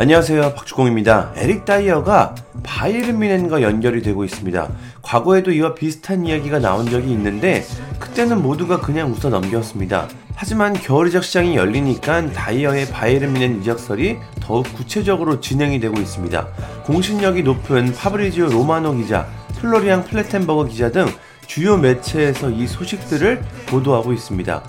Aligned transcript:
안녕하세요 0.00 0.54
박주공입니다. 0.54 1.32
에릭 1.34 1.64
다이어가 1.64 2.36
바이에른 2.62 3.18
뮌헨과 3.18 3.62
연결이 3.62 4.00
되고 4.00 4.22
있습니다. 4.24 4.68
과거에도 5.02 5.50
이와 5.50 5.74
비슷한 5.74 6.24
이야기가 6.24 6.60
나온 6.60 6.88
적이 6.88 7.10
있는데 7.10 7.64
그때는 7.98 8.40
모두가 8.40 8.80
그냥 8.80 9.10
웃어 9.10 9.28
넘겼습니다. 9.28 10.06
하지만 10.36 10.74
겨울 10.74 11.08
이적 11.08 11.24
시장이 11.24 11.56
열리니까 11.56 12.30
다이어의 12.30 12.90
바이에른 12.90 13.32
뮌헨 13.32 13.60
이적설이 13.60 14.18
더욱 14.38 14.72
구체적으로 14.72 15.40
진행이 15.40 15.80
되고 15.80 15.98
있습니다. 15.98 16.46
공신력이 16.84 17.42
높은 17.42 17.92
파브리지오 17.92 18.50
로마노 18.50 18.98
기자, 18.98 19.26
플로리앙 19.58 20.04
플레텐버거 20.04 20.66
기자 20.66 20.92
등 20.92 21.06
주요 21.48 21.76
매체에서 21.76 22.50
이 22.50 22.68
소식들을 22.68 23.42
보도하고 23.66 24.12
있습니다. 24.12 24.62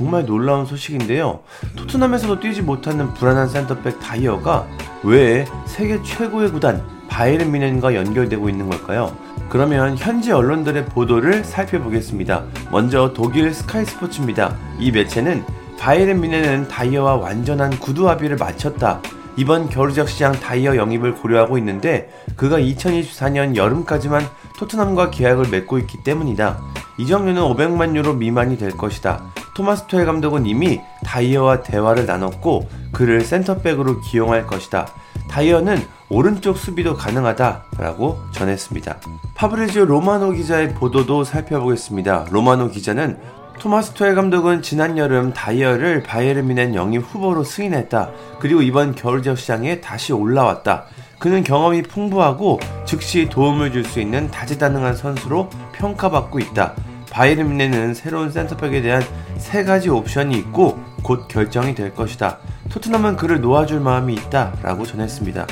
정말 0.00 0.24
놀라운 0.24 0.64
소식인데요. 0.64 1.40
토트넘에서도 1.76 2.40
뛰지 2.40 2.62
못하는 2.62 3.12
불안한 3.12 3.48
센터백 3.48 4.00
다이어가 4.00 4.66
왜 5.02 5.44
세계 5.66 6.02
최고의 6.02 6.52
구단 6.52 6.82
바이에른 7.10 7.52
미넨과 7.52 7.94
연결되고 7.94 8.48
있는 8.48 8.70
걸까요? 8.70 9.14
그러면 9.50 9.98
현지 9.98 10.32
언론들의 10.32 10.86
보도를 10.86 11.44
살펴보겠습니다. 11.44 12.44
먼저 12.72 13.12
독일 13.12 13.52
스카이 13.52 13.84
스포츠입니다. 13.84 14.56
이 14.78 14.90
매체는 14.90 15.44
바이에른 15.78 16.18
미넨은 16.18 16.68
다이어와 16.68 17.16
완전한 17.16 17.78
구두 17.78 18.08
합의를 18.08 18.38
마쳤다. 18.38 19.02
이번 19.36 19.68
겨울적 19.68 20.08
시장 20.08 20.32
다이어 20.32 20.76
영입을 20.76 21.14
고려하고 21.14 21.58
있는데 21.58 22.08
그가 22.36 22.56
2024년 22.58 23.54
여름까지만 23.54 24.26
토트넘과 24.56 25.10
계약을 25.10 25.50
맺고 25.50 25.78
있기 25.80 26.02
때문이다. 26.04 26.58
이적료는 26.96 27.42
500만 27.42 27.94
유로 27.96 28.14
미만이 28.14 28.56
될 28.56 28.70
것이다. 28.70 29.22
토마스 29.60 29.84
투헬 29.88 30.06
감독은 30.06 30.46
이미 30.46 30.80
다이어와 31.04 31.62
대화를 31.62 32.06
나눴고 32.06 32.66
그를 32.92 33.20
센터백으로 33.20 34.00
기용할 34.00 34.46
것이다. 34.46 34.86
다이어는 35.28 35.84
오른쪽 36.08 36.56
수비도 36.56 36.96
가능하다라고 36.96 38.18
전했습니다. 38.32 38.96
파브리지오 39.34 39.84
로마노 39.84 40.30
기자의 40.30 40.72
보도도 40.72 41.24
살펴보겠습니다. 41.24 42.28
로마노 42.30 42.70
기자는 42.70 43.18
토마스 43.58 43.92
투헬 43.92 44.14
감독은 44.14 44.62
지난 44.62 44.96
여름 44.96 45.34
다이어를 45.34 46.04
바이에른 46.04 46.46
뮌헨 46.46 46.74
영입 46.74 47.02
후보로 47.02 47.44
승인했다. 47.44 48.12
그리고 48.38 48.62
이번 48.62 48.94
겨울 48.94 49.17
이적 49.17 49.36
시장에 49.36 49.82
다시 49.82 50.14
올라왔다. 50.14 50.86
그는 51.18 51.44
경험이 51.44 51.82
풍부하고 51.82 52.60
즉시 52.86 53.28
도움을 53.28 53.72
줄 53.72 53.84
수 53.84 54.00
있는 54.00 54.30
다재다능한 54.30 54.96
선수로 54.96 55.50
평가받고 55.72 56.38
있다. 56.38 56.72
바이에른 57.10 57.50
미넨은 57.50 57.94
새로운 57.94 58.30
센터백에 58.30 58.80
대한 58.82 59.02
세 59.36 59.64
가지 59.64 59.90
옵션이 59.90 60.36
있고 60.38 60.78
곧 61.02 61.28
결정이 61.28 61.74
될 61.74 61.94
것이다. 61.94 62.38
토트넘은 62.70 63.16
그를 63.16 63.40
놓아줄 63.40 63.80
마음이 63.80 64.14
있다. 64.14 64.54
라고 64.62 64.86
전했습니다. 64.86 65.46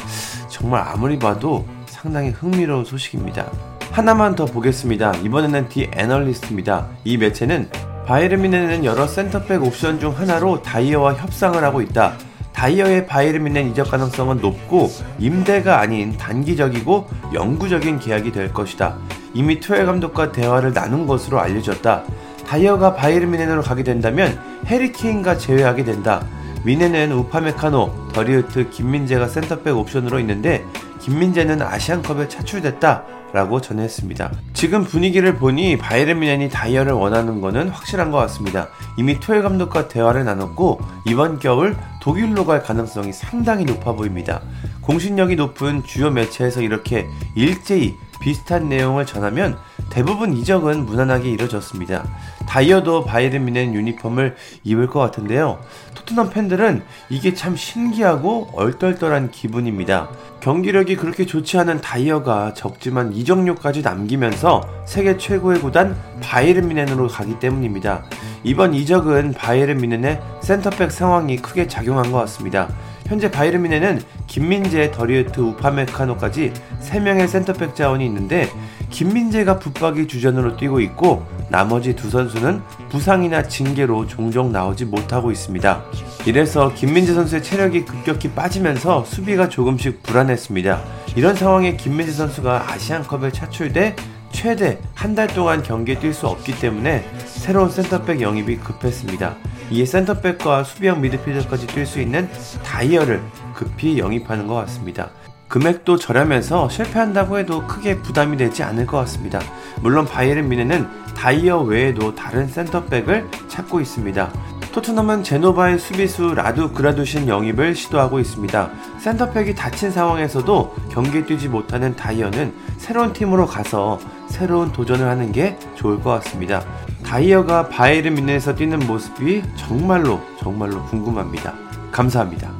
정말 0.48 0.82
아무리 0.86 1.18
봐도 1.18 1.66
상당히 1.86 2.30
흥미로운 2.30 2.84
소식입니다. 2.84 3.50
하나만 3.90 4.36
더 4.36 4.46
보겠습니다. 4.46 5.16
이번에는 5.16 5.68
디 5.68 5.90
애널리스트입니다. 5.92 6.86
이 7.04 7.16
매체는 7.16 7.68
바이에른 8.06 8.40
미넨은 8.42 8.84
여러 8.84 9.06
센터백 9.06 9.62
옵션 9.62 9.98
중 9.98 10.16
하나로 10.16 10.62
다이어와 10.62 11.14
협상을 11.14 11.62
하고 11.62 11.82
있다. 11.82 12.14
다이어의 12.52 13.06
바이에른 13.06 13.44
뮌헨 13.44 13.70
이적 13.70 13.90
가능성은 13.90 14.40
높고 14.40 14.90
임대가 15.18 15.80
아닌 15.80 16.16
단기적이고 16.16 17.08
영구적인 17.34 17.98
계약이 17.98 18.32
될 18.32 18.52
것이다. 18.52 18.96
이미 19.38 19.60
투헬 19.60 19.86
감독과 19.86 20.32
대화를 20.32 20.72
나눈 20.72 21.06
것으로 21.06 21.38
알려졌다. 21.38 22.02
다이어가 22.44 22.96
바이에른 22.96 23.30
뮌헨으로 23.30 23.62
가게 23.62 23.84
된다면 23.84 24.36
해리 24.66 24.90
케인과 24.90 25.38
재회하게 25.38 25.84
된다. 25.84 26.26
뮌헨은 26.64 27.12
우파메카노, 27.12 28.08
더리흐트, 28.12 28.68
김민재가 28.70 29.28
센터백 29.28 29.76
옵션으로 29.76 30.18
있는데 30.18 30.64
김민재는 31.00 31.62
아시안컵에 31.62 32.26
차출됐다. 32.26 33.04
라고 33.30 33.60
전했습니다. 33.60 34.32
지금 34.54 34.84
분위기를 34.84 35.36
보니 35.36 35.76
바이에른 35.76 36.18
뮌헨이 36.18 36.48
다이어를 36.48 36.94
원하는 36.94 37.42
것은 37.42 37.68
확실한 37.68 38.10
것 38.10 38.16
같습니다. 38.16 38.68
이미 38.96 39.20
투엘 39.20 39.42
감독과 39.42 39.86
대화를 39.86 40.24
나눴고 40.24 40.80
이번 41.04 41.38
겨울 41.38 41.76
독일로 42.00 42.46
갈 42.46 42.62
가능성이 42.62 43.12
상당히 43.12 43.66
높아 43.66 43.92
보입니다. 43.92 44.40
공신력이 44.80 45.36
높은 45.36 45.84
주요 45.84 46.10
매체에서 46.10 46.62
이렇게 46.62 47.06
일제히 47.34 47.94
비슷한 48.28 48.68
내용을 48.68 49.06
전하면 49.06 49.56
대부분 49.88 50.34
이적은 50.34 50.84
무난하게 50.84 51.30
이뤄졌습니다. 51.30 52.06
다이어도 52.46 53.06
바이에른 53.06 53.46
미넨 53.46 53.72
유니폼을 53.72 54.36
입을 54.64 54.86
것 54.86 55.00
같은데요. 55.00 55.58
토트넘 55.94 56.28
팬들은 56.28 56.82
이게 57.08 57.32
참 57.32 57.56
신기하고 57.56 58.50
얼떨떨한 58.52 59.30
기분입니다. 59.30 60.10
경기력이 60.40 60.96
그렇게 60.96 61.24
좋지 61.24 61.56
않은 61.56 61.80
다이어가 61.80 62.52
적지만 62.52 63.14
이적료까지 63.14 63.80
남기면서 63.80 64.68
세계 64.84 65.16
최고의 65.16 65.60
구단 65.60 65.96
바이에른 66.20 66.68
미넨으로 66.68 67.08
가기 67.08 67.38
때문입니다. 67.38 68.04
이번 68.44 68.74
이적은 68.74 69.32
바이에른 69.32 69.78
미넨의 69.78 70.20
센터백 70.42 70.92
상황이 70.92 71.38
크게 71.38 71.66
작용한 71.66 72.12
것 72.12 72.18
같습니다. 72.18 72.68
현재 73.08 73.30
미넨은 73.30 74.02
김민재, 74.26 74.90
더리우트, 74.90 75.40
우파메카노까지 75.40 76.52
3명의 76.82 77.26
센터백 77.26 77.74
자원이 77.74 78.04
있는데 78.04 78.50
김민재가 78.90 79.58
붙박이 79.58 80.06
주전으로 80.06 80.56
뛰고 80.58 80.80
있고 80.80 81.26
나머지 81.48 81.96
두 81.96 82.10
선수는 82.10 82.60
부상이나 82.90 83.44
징계로 83.44 84.06
종종 84.06 84.52
나오지 84.52 84.84
못하고 84.84 85.30
있습니다. 85.30 85.84
이래서 86.26 86.72
김민재 86.74 87.14
선수의 87.14 87.42
체력이 87.42 87.86
급격히 87.86 88.30
빠지면서 88.30 89.04
수비가 89.06 89.48
조금씩 89.48 90.02
불안했습니다. 90.02 90.80
이런 91.16 91.34
상황에 91.34 91.76
김민재 91.76 92.12
선수가 92.12 92.70
아시안컵에 92.70 93.32
차출돼 93.32 93.96
최대 94.30 94.78
한 94.94 95.14
달 95.14 95.26
동안 95.26 95.62
경기에 95.62 95.96
뛸 95.98 96.12
수 96.12 96.26
없기 96.28 96.60
때문에 96.60 97.04
새로운 97.24 97.70
센터백 97.70 98.20
영입이 98.20 98.58
급했습니다. 98.58 99.36
이에 99.70 99.84
센터백과 99.84 100.64
수비형 100.64 101.00
미드필더까지 101.00 101.66
뛸 101.66 101.84
수 101.84 102.00
있는 102.00 102.28
다이어를 102.64 103.22
급히 103.54 103.98
영입하는 103.98 104.46
것 104.46 104.54
같습니다. 104.54 105.10
금액도 105.48 105.96
저렴해서 105.96 106.68
실패한다고 106.68 107.38
해도 107.38 107.66
크게 107.66 107.98
부담이 107.98 108.36
되지 108.36 108.62
않을 108.62 108.86
것 108.86 108.98
같습니다. 108.98 109.40
물론 109.80 110.04
바이에른 110.06 110.48
뮌헨은 110.48 110.86
다이어 111.16 111.62
외에도 111.62 112.14
다른 112.14 112.46
센터백을 112.46 113.26
찾고 113.48 113.80
있습니다. 113.80 114.30
토트넘은 114.72 115.24
제노바의 115.24 115.78
수비수 115.78 116.34
라두 116.34 116.70
드라구신 116.72 117.26
영입을 117.26 117.74
시도하고 117.74 118.20
있습니다. 118.20 118.70
센터백이 119.00 119.54
다친 119.54 119.90
상황에서도 119.90 120.74
경기에 120.92 121.24
뛰지 121.24 121.48
못하는 121.48 121.96
다이어는 121.96 122.54
새로운 122.76 123.12
팀으로 123.12 123.46
가서 123.46 123.98
새로운 124.28 124.70
도전을 124.70 125.08
하는 125.08 125.32
게 125.32 125.58
좋을 125.74 126.00
것 126.00 126.10
같습니다. 126.10 126.62
다이어가 127.08 127.70
바이에른 127.70 128.16
미네에서 128.16 128.54
뛰는 128.54 128.80
모습이 128.80 129.42
정말로 129.56 130.20
정말로 130.38 130.84
궁금합니다. 130.84 131.54
감사합니다. 131.90 132.52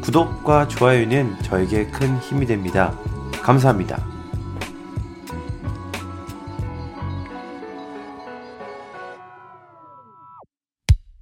구독과 0.00 0.68
좋아요는 0.68 1.42
저에게 1.42 1.88
큰 1.88 2.16
힘이 2.20 2.46
됩니다. 2.46 2.98
감사합니다. 3.42 4.02